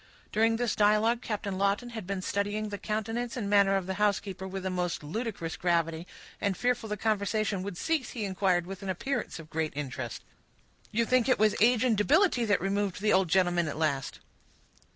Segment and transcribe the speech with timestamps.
[0.31, 4.47] During this dialogue Captain Lawton had been studying the countenance and manner of the housekeeper,
[4.47, 6.07] with a most ludicrous gravity;
[6.41, 10.23] and, fearful the conversation would cease, he inquired, with an appearance of great interest,—
[10.91, 14.17] "You think it was age and debility that removed the old gentleman at last?"